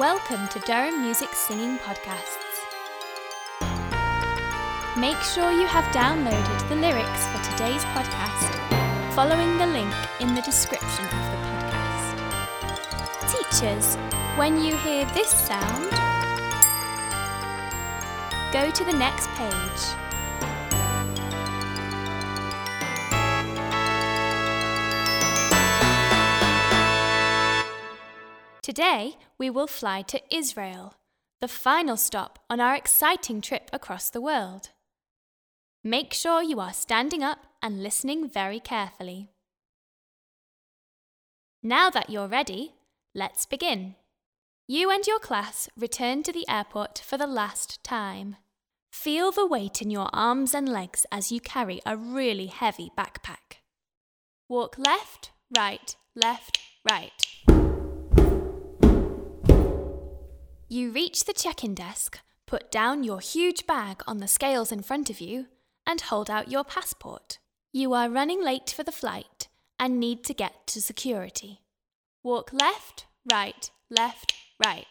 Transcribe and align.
Welcome 0.00 0.48
to 0.48 0.58
Durham 0.60 1.02
Music 1.02 1.28
Singing 1.34 1.76
Podcasts. 1.76 2.38
Make 4.96 5.18
sure 5.18 5.52
you 5.52 5.66
have 5.66 5.84
downloaded 5.92 6.68
the 6.70 6.76
lyrics 6.76 7.26
for 7.26 7.52
today's 7.52 7.84
podcast 7.92 9.14
following 9.14 9.58
the 9.58 9.66
link 9.66 9.92
in 10.18 10.34
the 10.34 10.40
description 10.40 11.04
of 11.04 11.10
the 11.10 11.36
podcast. 11.44 12.16
Teachers, 13.30 13.96
when 14.38 14.64
you 14.64 14.74
hear 14.78 15.04
this 15.12 15.28
sound, 15.28 15.90
go 18.54 18.70
to 18.70 18.84
the 18.84 18.96
next 18.96 19.28
page. 19.36 19.99
Today, 28.70 29.16
we 29.36 29.50
will 29.50 29.66
fly 29.66 30.02
to 30.02 30.22
Israel, 30.32 30.94
the 31.40 31.48
final 31.48 31.96
stop 31.96 32.38
on 32.48 32.60
our 32.60 32.76
exciting 32.76 33.40
trip 33.40 33.68
across 33.72 34.10
the 34.10 34.20
world. 34.20 34.68
Make 35.82 36.14
sure 36.14 36.40
you 36.40 36.60
are 36.60 36.72
standing 36.72 37.20
up 37.20 37.46
and 37.60 37.82
listening 37.82 38.30
very 38.30 38.60
carefully. 38.60 39.28
Now 41.64 41.90
that 41.90 42.10
you're 42.10 42.28
ready, 42.28 42.74
let's 43.12 43.44
begin. 43.44 43.96
You 44.68 44.88
and 44.88 45.04
your 45.04 45.18
class 45.18 45.68
return 45.76 46.22
to 46.22 46.32
the 46.32 46.48
airport 46.48 47.02
for 47.04 47.18
the 47.18 47.26
last 47.26 47.82
time. 47.82 48.36
Feel 48.92 49.32
the 49.32 49.48
weight 49.48 49.82
in 49.82 49.90
your 49.90 50.10
arms 50.12 50.54
and 50.54 50.68
legs 50.68 51.04
as 51.10 51.32
you 51.32 51.40
carry 51.40 51.80
a 51.84 51.96
really 51.96 52.46
heavy 52.46 52.88
backpack. 52.96 53.64
Walk 54.48 54.78
left, 54.78 55.32
right, 55.58 55.96
left, 56.14 56.60
right. 56.88 57.10
You 60.72 60.92
reach 60.92 61.24
the 61.24 61.32
check 61.32 61.64
in 61.64 61.74
desk, 61.74 62.20
put 62.46 62.70
down 62.70 63.02
your 63.02 63.18
huge 63.18 63.66
bag 63.66 64.04
on 64.06 64.18
the 64.18 64.28
scales 64.28 64.70
in 64.70 64.84
front 64.84 65.10
of 65.10 65.20
you, 65.20 65.46
and 65.84 66.00
hold 66.00 66.30
out 66.30 66.48
your 66.48 66.62
passport. 66.62 67.40
You 67.72 67.92
are 67.92 68.08
running 68.08 68.40
late 68.40 68.70
for 68.70 68.84
the 68.84 68.92
flight 68.92 69.48
and 69.80 69.98
need 69.98 70.22
to 70.26 70.32
get 70.32 70.68
to 70.68 70.80
security. 70.80 71.62
Walk 72.22 72.52
left, 72.52 73.06
right, 73.28 73.68
left, 73.90 74.32
right. 74.64 74.86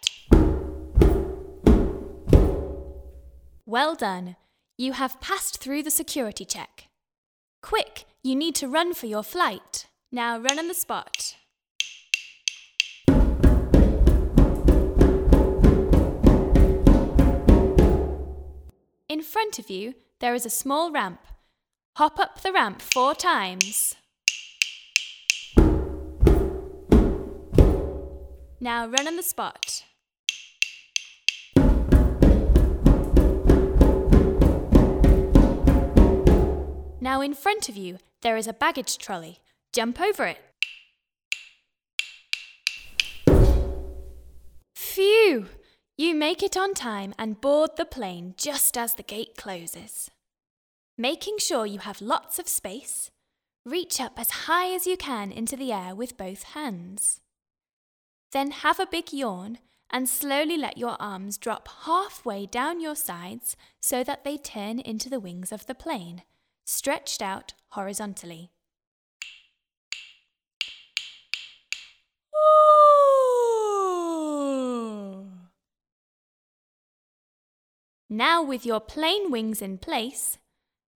Well 3.66 3.96
done. 3.96 4.36
You 4.78 4.92
have 4.92 5.22
passed 5.22 5.64
through 5.64 5.84
the 5.84 5.92
security 5.92 6.44
check. 6.44 6.90
Quick, 7.64 8.04
you 8.22 8.36
need 8.36 8.56
to 8.56 8.68
run 8.68 8.94
for 8.94 9.06
your 9.06 9.24
flight. 9.24 9.86
Now 10.12 10.40
run 10.40 10.60
on 10.60 10.68
the 10.68 10.74
spot. 10.74 11.38
In 19.20 19.26
front 19.26 19.60
of 19.60 19.70
you, 19.70 19.96
there 20.22 20.34
is 20.34 20.46
a 20.46 20.50
small 20.50 20.94
ramp. 20.94 21.20
Hop 21.98 22.18
up 22.20 22.42
the 22.42 22.54
ramp 22.54 22.82
four 22.82 23.14
times. 23.14 23.96
Now 28.62 28.88
run 28.88 29.10
on 29.10 29.18
the 29.18 29.22
spot. 29.22 29.84
Now 37.02 37.20
in 37.20 37.34
front 37.34 37.68
of 37.68 37.76
you, 37.76 37.98
there 38.22 38.38
is 38.38 38.48
a 38.48 38.54
baggage 38.54 38.98
trolley. 38.98 39.40
Jump 39.74 40.00
over 40.00 40.28
it. 40.28 40.40
Phew! 44.76 45.48
You 46.00 46.16
make 46.16 46.42
it 46.42 46.56
on 46.56 46.76
time 46.76 47.14
and 47.20 47.42
board 47.42 47.72
the 47.76 47.84
plane 47.84 48.34
just 48.38 48.78
as 48.78 48.94
the 48.94 49.04
gate 49.04 49.36
closes. 49.36 50.10
Making 50.98 51.40
sure 51.40 51.66
you 51.66 51.80
have 51.80 52.00
lots 52.00 52.40
of 52.40 52.48
space, 52.48 53.12
reach 53.66 54.00
up 54.00 54.18
as 54.18 54.48
high 54.48 54.74
as 54.74 54.88
you 54.88 54.96
can 54.96 55.30
into 55.30 55.58
the 55.58 55.74
air 55.74 55.94
with 55.94 56.16
both 56.16 56.44
hands. 56.56 57.20
Then 58.32 58.52
have 58.52 58.80
a 58.80 58.88
big 58.90 59.12
yawn 59.12 59.58
and 59.90 60.08
slowly 60.08 60.56
let 60.56 60.78
your 60.78 60.96
arms 61.02 61.38
drop 61.38 61.68
halfway 61.84 62.46
down 62.46 62.80
your 62.80 62.96
sides 62.96 63.58
so 63.82 64.02
that 64.06 64.24
they 64.24 64.38
turn 64.38 64.80
into 64.80 65.10
the 65.10 65.20
wings 65.20 65.52
of 65.52 65.66
the 65.66 65.76
plane, 65.76 66.24
stretched 66.64 67.22
out 67.22 67.56
horizontally. 67.72 68.52
Now, 78.10 78.42
with 78.42 78.66
your 78.66 78.80
plane 78.80 79.30
wings 79.30 79.62
in 79.62 79.78
place, 79.78 80.40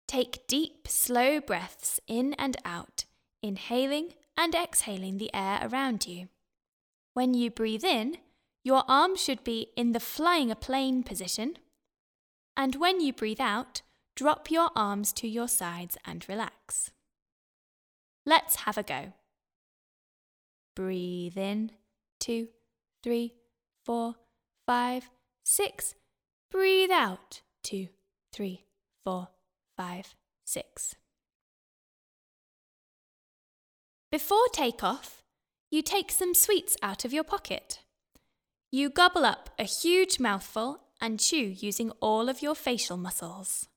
take 0.08 0.48
deep, 0.48 0.88
slow 0.88 1.40
breaths 1.40 2.00
in 2.08 2.34
and 2.34 2.58
out, 2.66 3.06
inhaling 3.44 4.14
and 4.36 4.56
exhaling 4.56 5.20
the 5.20 5.34
air 5.34 5.60
around 5.62 6.08
you. 6.08 6.30
When 7.14 7.36
you 7.36 7.52
breathe 7.52 7.84
in, 7.84 8.18
your 8.64 8.84
arms 8.88 9.22
should 9.22 9.44
be 9.44 9.68
in 9.78 9.92
the 9.92 10.00
flying 10.00 10.50
a 10.50 10.56
plane 10.56 11.04
position. 11.04 11.58
And 12.58 12.78
when 12.78 13.00
you 13.00 13.14
breathe 13.14 13.42
out, 13.42 13.84
drop 14.16 14.50
your 14.50 14.70
arms 14.76 15.14
to 15.14 15.28
your 15.28 15.48
sides 15.48 15.98
and 16.06 16.28
relax. 16.28 16.90
Let's 18.26 18.62
have 18.62 18.78
a 18.78 18.84
go. 18.84 19.14
Breathe 20.76 21.38
in, 21.38 21.72
two, 22.20 22.48
three, 23.04 23.36
four, 23.86 24.16
five, 24.66 25.10
six. 25.44 25.94
Breathe 26.54 26.92
out. 26.92 27.42
Two, 27.64 27.88
three, 28.32 28.66
four, 29.04 29.30
five, 29.76 30.14
six. 30.46 30.94
Before 34.12 34.48
takeoff, 34.54 35.24
you 35.72 35.82
take 35.82 36.12
some 36.12 36.36
sweets 36.36 36.78
out 36.84 37.06
of 37.06 37.12
your 37.12 37.24
pocket. 37.24 37.80
You 38.72 38.92
gobble 38.92 39.26
up 39.26 39.50
a 39.58 39.64
huge 39.64 40.20
mouthful 40.20 40.82
and 41.02 41.20
chew 41.20 41.56
using 41.58 41.90
all 42.00 42.30
of 42.30 42.44
your 42.44 42.54
facial 42.54 42.98
muscles. 42.98 43.68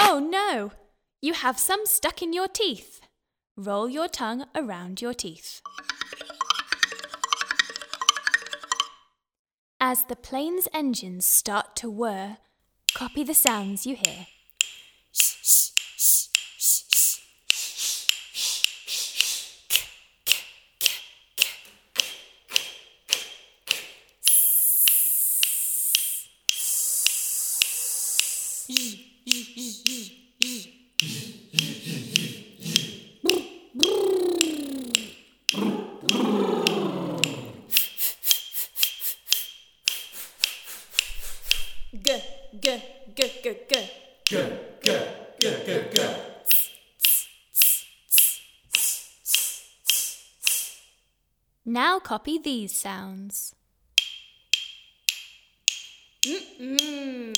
Oh 0.00 0.18
no! 0.18 0.72
You 1.20 1.34
have 1.34 1.60
some 1.60 1.86
stuck 1.86 2.22
in 2.22 2.32
your 2.32 2.48
teeth. 2.48 3.02
Roll 3.56 3.88
your 3.88 4.08
tongue 4.08 4.46
around 4.56 5.00
your 5.00 5.14
teeth. 5.14 5.62
As 9.84 10.04
the 10.04 10.14
plane's 10.14 10.68
engines 10.72 11.26
start 11.26 11.74
to 11.74 11.90
whir, 11.90 12.36
copy 12.94 13.24
the 13.24 13.34
sounds 13.34 13.84
you 13.84 13.96
hear. 13.96 14.28
Now 51.64 52.00
copy 52.00 52.38
these 52.38 52.74
sounds. 52.74 53.54
Nino, 56.58 57.32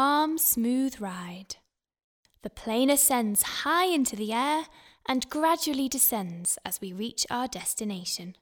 calm, 0.00 0.38
smooth 0.38 0.98
ride. 0.98 1.56
The 2.40 2.48
plane 2.48 2.88
ascends 2.88 3.42
high 3.64 3.84
into 3.84 4.16
the 4.16 4.32
air 4.32 4.62
and 5.06 5.28
gradually 5.28 5.90
descends 5.90 6.56
as 6.64 6.80
we 6.80 6.90
reach 6.90 7.26
our 7.28 7.46
destination. 7.46 8.36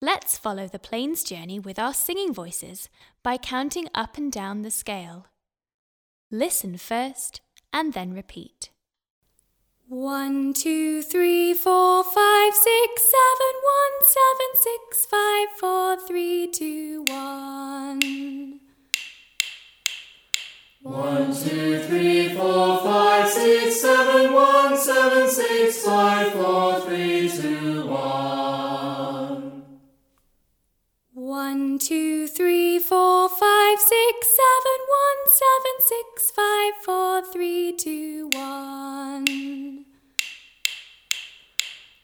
Let's 0.00 0.36
follow 0.36 0.66
the 0.66 0.80
plane's 0.80 1.22
journey 1.22 1.60
with 1.60 1.78
our 1.78 1.94
singing 1.94 2.34
voices 2.34 2.88
by 3.22 3.36
counting 3.36 3.86
up 3.94 4.18
and 4.18 4.32
down 4.32 4.62
the 4.62 4.72
scale. 4.72 5.26
Listen 6.28 6.76
first 6.76 7.40
and 7.72 7.92
then 7.92 8.12
repeat. 8.12 8.70
One, 9.86 10.54
two, 10.54 11.02
three, 11.02 11.54
four, 11.54 12.02
five, 12.02 12.52
six, 12.52 13.02
seven, 13.16 13.54
one, 13.78 13.96
seven, 14.18 14.50
six, 14.54 15.06
five, 15.06 15.48
four, 15.60 15.96
three, 16.08 16.48
two, 16.48 17.04
one. 17.06 18.61
One, 20.82 21.32
two, 21.32 21.78
three, 21.84 22.34
four, 22.34 22.80
five, 22.80 23.28
six, 23.28 23.80
seven, 23.80 24.32
one, 24.32 24.76
seven, 24.76 25.28
six, 25.30 25.80
five, 25.80 26.32
four, 26.32 26.80
three, 26.80 27.28
two, 27.28 27.86
one. 27.86 29.62
One, 31.14 31.78
two, 31.78 32.26
three, 32.26 32.80
four, 32.80 33.28
five, 33.28 33.78
six, 33.78 34.26
seven, 34.26 34.78
one, 34.88 35.22
seven, 35.30 35.76
six, 35.78 36.30
five, 36.32 36.72
four, 36.84 37.32
three, 37.32 37.76
two, 37.76 38.28
one. 38.32 39.84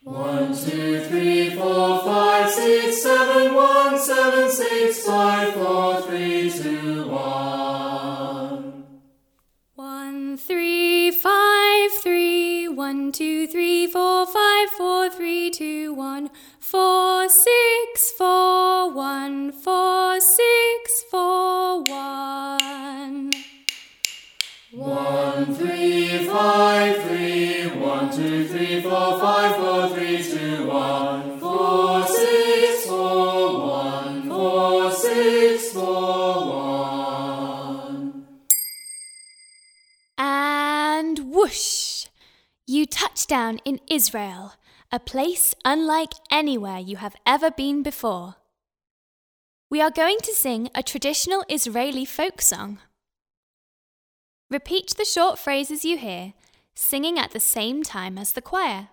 One, 0.05 0.57
two, 0.57 1.01
three, 1.01 1.51
four, 1.51 1.99
five, 2.05 2.49
six, 2.49 3.03
seven, 3.03 3.55
one, 3.57 3.99
seven, 3.99 4.49
six, 4.49 5.05
five, 5.05 5.53
four, 5.55 6.01
three, 6.03 6.49
two, 6.49 6.98
one, 12.88 13.12
two, 13.12 13.46
three, 13.46 13.87
four, 13.87 14.25
five, 14.25 14.70
four, 14.70 15.11
three, 15.11 15.50
two, 15.50 15.93
one, 15.93 16.31
four, 16.58 17.29
six, 17.29 18.12
four, 18.17 18.90
one, 18.90 19.52
four, 19.52 20.19
six, 20.19 21.05
four, 21.11 21.85
one. 21.85 23.35
One, 24.73 25.55
three, 25.55 26.26
five, 26.29 26.96
three, 27.02 27.67
one, 27.79 28.11
two, 28.11 28.49
three, 28.49 28.81
four, 28.81 29.20
five, 29.20 29.56
four, 29.56 29.88
three, 29.91 30.23
two, 30.23 30.38
down 43.29 43.59
in 43.65 43.81
Israel, 43.89 44.55
a 44.91 44.99
place 44.99 45.55
unlike 45.65 46.15
anywhere 46.31 46.79
you 46.79 46.97
have 46.97 47.15
ever 47.25 47.51
been 47.51 47.83
before. 47.83 48.37
We 49.71 49.81
are 49.83 49.91
going 49.91 50.19
to 50.23 50.33
sing 50.33 50.71
a 50.75 50.83
traditional 50.83 51.45
Israeli 51.49 52.07
folk 52.07 52.41
song. 52.41 52.79
Repeat 54.51 54.95
the 54.97 55.05
short 55.05 55.39
phrases 55.39 55.85
you 55.85 55.99
hear, 55.99 56.33
singing 56.75 57.19
at 57.19 57.33
the 57.33 57.41
same 57.41 57.83
time 57.83 58.17
as 58.17 58.33
the 58.33 58.41
choir. 58.41 58.89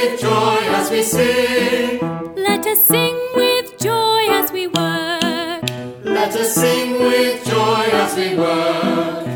With 0.00 0.20
joy 0.20 0.58
as 0.78 0.90
we 0.90 1.02
sing. 1.02 2.00
Let 2.36 2.66
us 2.66 2.84
sing 2.84 3.16
with 3.34 3.78
joy 3.78 4.26
as 4.30 4.50
we 4.52 4.66
work. 4.66 5.62
Let 6.04 6.34
us 6.36 6.54
sing 6.54 6.92
with 6.92 7.44
joy 7.44 7.84
as 7.92 8.16
we 8.16 8.36
work. 8.36 9.29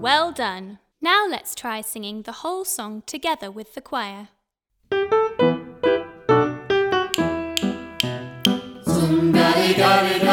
Well 0.00 0.32
done! 0.32 0.78
Now 1.00 1.26
let's 1.28 1.54
try 1.54 1.80
singing 1.80 2.22
the 2.22 2.32
whole 2.32 2.64
song 2.64 3.02
together 3.06 3.50
with 3.50 3.74
the 3.74 3.80
choir. 3.80 4.28
Zum 9.12 9.28
gali 9.30 9.74
gali 9.76 10.31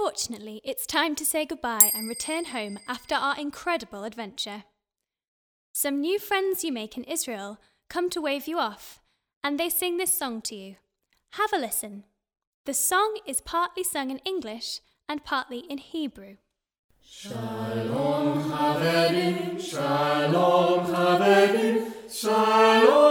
Unfortunately, 0.00 0.60
it's 0.62 0.86
time 0.86 1.16
to 1.16 1.24
say 1.24 1.44
goodbye 1.44 1.90
and 1.92 2.08
return 2.08 2.44
home 2.44 2.78
after 2.86 3.16
our 3.16 3.36
incredible 3.36 4.04
adventure. 4.04 4.62
Some 5.72 6.00
new 6.00 6.20
friends 6.20 6.62
you 6.62 6.70
make 6.70 6.96
in 6.96 7.02
Israel 7.02 7.58
come 7.90 8.08
to 8.10 8.20
wave 8.20 8.46
you 8.46 8.60
off, 8.60 9.00
and 9.42 9.58
they 9.58 9.68
sing 9.68 9.96
this 9.96 10.16
song 10.16 10.40
to 10.42 10.54
you. 10.54 10.76
have 11.32 11.52
a 11.52 11.58
listen. 11.58 12.04
The 12.64 12.74
song 12.74 13.18
is 13.26 13.40
partly 13.40 13.82
sung 13.82 14.12
in 14.12 14.18
English 14.18 14.78
and 15.08 15.24
partly 15.24 15.64
in 15.68 15.78
Hebrew. 15.78 16.36
Shalom 17.02 18.52
Haverim, 18.52 19.60
Shalom 19.60 20.86
Haverim, 20.94 21.92
Shalom, 22.08 23.07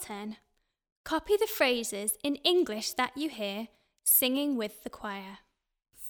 10. 0.00 0.36
Copy 1.04 1.36
the 1.36 1.46
phrases 1.46 2.16
in 2.22 2.36
English 2.36 2.92
that 2.94 3.16
you 3.16 3.28
hear 3.28 3.68
singing 4.04 4.56
with 4.56 4.82
the 4.84 4.90
choir. 4.90 5.38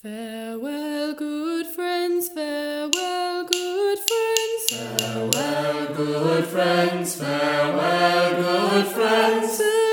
Farewell, 0.01 1.13
good 1.13 1.65
friends, 1.67 2.29
farewell, 2.29 3.45
good 3.45 3.99
friends. 3.99 5.01
Farewell, 5.01 5.95
good 5.95 6.45
friends, 6.45 7.15
farewell, 7.15 8.35
good 8.35 8.87
friends. 8.87 9.86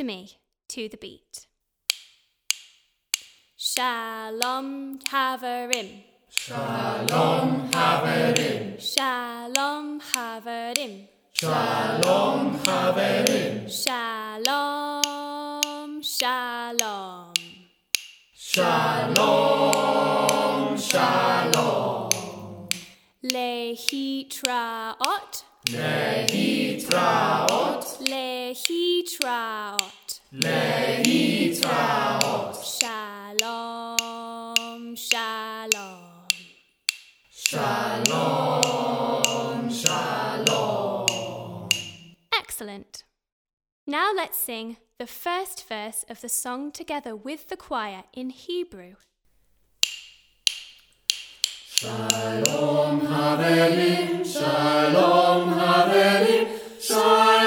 After 0.00 0.06
me 0.06 0.38
to 0.66 0.88
the 0.88 0.96
beat. 0.96 1.46
Shalom 3.56 4.98
Haverim. 5.00 6.04
Shalom 6.30 7.70
Haverim, 7.70 8.80
Shalom 8.80 10.00
Haverim. 10.00 11.06
Shalom 11.34 12.58
Haverim, 12.60 13.68
Shalom, 13.68 15.22
Shalom. 16.02 17.34
Shalom, 18.34 19.18
Shalom. 20.78 21.90
Lehitraot, 28.68 30.20
Lehitraot, 30.34 31.00
lehitraot. 31.02 32.20
Lehitraot. 32.20 32.56
Shalom, 33.38 34.96
Shalom. 34.96 36.28
Shalom, 37.30 38.50
Shalom. 39.70 41.68
Excellent. 42.36 43.04
Now 43.86 44.12
let's 44.14 44.38
sing 44.38 44.76
the 44.98 45.06
first 45.06 45.66
verse 45.66 46.04
of 46.10 46.20
the 46.20 46.28
song 46.28 46.70
together 46.70 47.16
with 47.16 47.48
the 47.48 47.56
choir 47.56 48.04
in 48.12 48.28
Hebrew. 48.30 48.96
Shalom 51.66 53.00
Haverim, 53.00 54.22
Shalom 54.24 55.48
Haverim, 55.54 56.48
Shalom, 56.78 57.39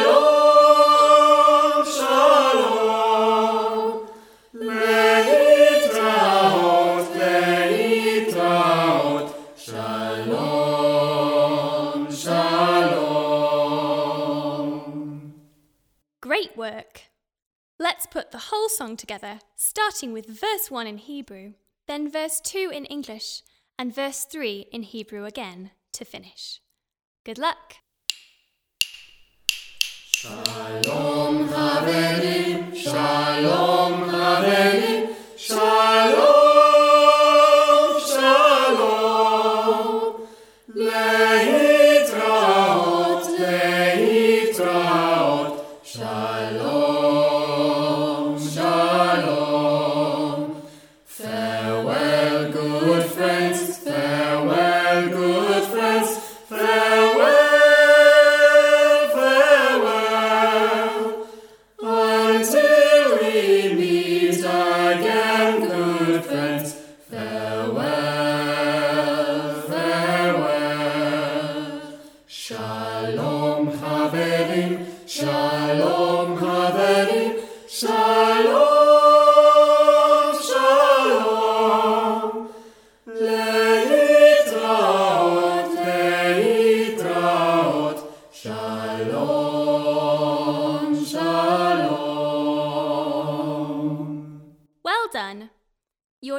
put 18.13 18.29
the 18.29 18.49
whole 18.51 18.69
song 18.69 18.95
together, 18.95 19.39
starting 19.55 20.13
with 20.13 20.27
verse 20.27 20.69
1 20.69 20.85
in 20.85 20.99
Hebrew, 20.99 21.53
then 21.87 22.11
verse 22.11 22.39
2 22.41 22.69
in 22.71 22.85
English, 22.85 23.41
and 23.79 23.93
verse 23.93 24.23
3 24.25 24.67
in 24.71 24.83
Hebrew 24.83 25.25
again 25.25 25.71
to 25.93 26.05
finish. 26.05 26.61
Good 27.25 27.39
luck! 27.39 27.77
Shalom 30.11 31.49
Haverim, 31.49 32.75
Shalom 32.75 34.07
Haverim, 34.07 35.15
Shalom, 35.35 36.12
Farewell, 51.53 52.02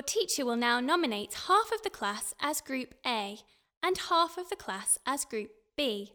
teacher 0.04 0.44
will 0.44 0.56
now 0.56 0.80
nominate 0.80 1.34
half 1.49 1.73
of 1.73 1.82
the 1.82 1.90
class 1.90 2.34
as 2.40 2.61
Group 2.61 2.94
A 3.06 3.38
and 3.82 3.99
half 3.99 4.38
of 4.38 4.49
the 4.49 4.56
class 4.56 4.99
as 5.06 5.25
Group 5.25 5.50
B. 5.76 6.12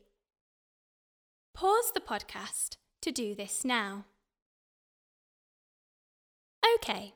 Pause 1.53 1.91
the 1.93 1.99
podcast 1.99 2.77
to 3.01 3.11
do 3.11 3.35
this 3.35 3.65
now. 3.65 4.05
Okay, 6.75 7.13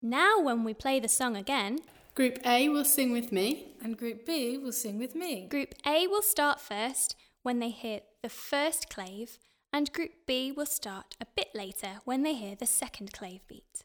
now 0.00 0.40
when 0.40 0.64
we 0.64 0.74
play 0.74 1.00
the 1.00 1.08
song 1.08 1.36
again, 1.36 1.78
Group 2.14 2.38
A 2.46 2.68
will 2.68 2.84
sing 2.84 3.12
with 3.12 3.30
me. 3.30 3.74
And 3.82 3.98
Group 3.98 4.24
B 4.24 4.56
will 4.56 4.72
sing 4.72 4.98
with 4.98 5.14
me. 5.14 5.46
Group 5.48 5.74
A 5.86 6.06
will 6.06 6.22
start 6.22 6.60
first 6.60 7.14
when 7.42 7.58
they 7.58 7.70
hear 7.70 8.00
the 8.22 8.28
first 8.28 8.88
clave, 8.88 9.38
and 9.72 9.92
Group 9.92 10.12
B 10.26 10.50
will 10.50 10.66
start 10.66 11.16
a 11.20 11.26
bit 11.36 11.48
later 11.54 12.00
when 12.04 12.22
they 12.22 12.34
hear 12.34 12.56
the 12.56 12.66
second 12.66 13.12
clave 13.12 13.46
beat. 13.46 13.84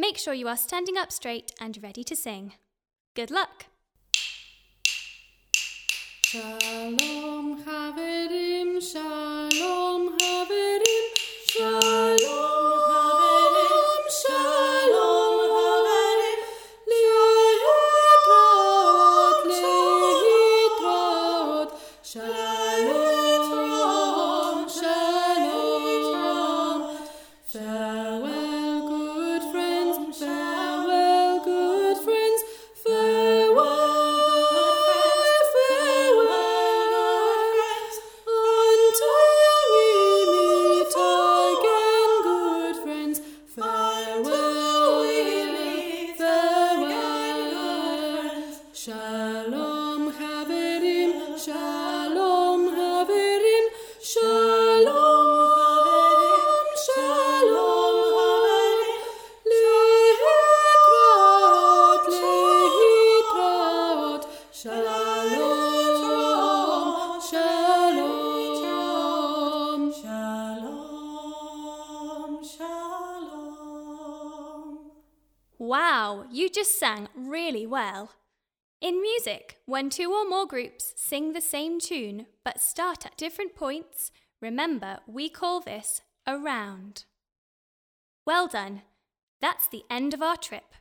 Make 0.00 0.16
sure 0.16 0.32
you 0.32 0.48
are 0.48 0.56
standing 0.56 0.96
up 0.96 1.12
straight 1.12 1.52
and 1.60 1.78
ready 1.82 2.02
to 2.04 2.16
sing. 2.16 2.54
Good 3.14 3.30
luck! 3.30 3.66
Shalom 6.22 7.62
Haverim, 7.64 8.80
Shalom 8.80 10.18
Haverim, 10.18 11.04
Shalom 11.44 12.59
sang 76.80 77.08
really 77.14 77.66
well. 77.66 78.12
In 78.80 79.02
music, 79.02 79.58
when 79.66 79.90
two 79.90 80.10
or 80.14 80.26
more 80.26 80.46
groups 80.46 80.94
sing 80.96 81.34
the 81.34 81.40
same 81.42 81.78
tune 81.78 82.24
but 82.42 82.58
start 82.58 83.04
at 83.04 83.18
different 83.18 83.54
points, 83.54 84.10
remember 84.40 85.00
we 85.06 85.28
call 85.28 85.60
this 85.60 86.00
a 86.26 86.38
round. 86.38 87.04
Well 88.26 88.48
done. 88.48 88.80
That's 89.42 89.68
the 89.68 89.82
end 89.90 90.14
of 90.14 90.22
our 90.22 90.38
trip. 90.38 90.74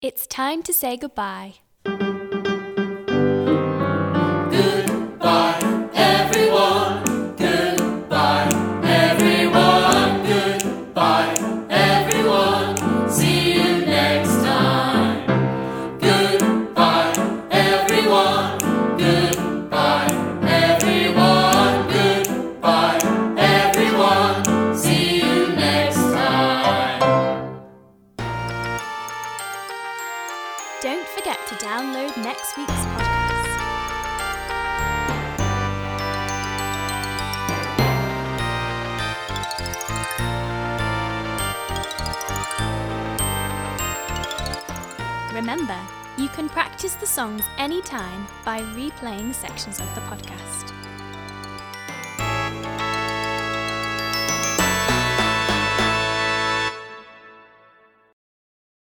It's 0.00 0.28
time 0.28 0.62
to 0.62 0.72
say 0.72 0.96
goodbye. 0.96 1.54
Forget 31.24 31.46
to 31.46 31.54
download 31.54 32.14
next 32.22 32.54
week's 32.58 32.70
podcast. 32.70 33.62
Remember, 45.32 45.78
you 46.18 46.28
can 46.28 46.50
practice 46.50 46.94
the 46.94 47.06
songs 47.06 47.42
anytime 47.56 48.26
by 48.44 48.60
replaying 48.60 49.34
sections 49.34 49.80
of 49.80 49.94
the 49.94 50.02
podcast. 50.02 50.83